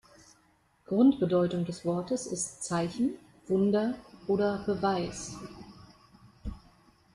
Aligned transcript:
Grundbedeutung 0.87 1.63
des 1.63 1.85
Wortes 1.85 2.25
ist 2.25 2.63
„Zeichen“, 2.63 3.19
„Wunder“ 3.45 3.93
oder 4.25 4.63
„Beweis“. 4.65 5.35